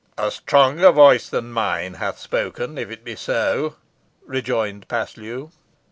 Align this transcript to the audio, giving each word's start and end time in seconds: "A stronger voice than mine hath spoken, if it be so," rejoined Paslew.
"A 0.17 0.31
stronger 0.31 0.91
voice 0.91 1.29
than 1.29 1.51
mine 1.51 1.93
hath 1.93 2.17
spoken, 2.17 2.79
if 2.79 2.89
it 2.89 3.03
be 3.03 3.15
so," 3.15 3.75
rejoined 4.25 4.87
Paslew. 4.87 5.51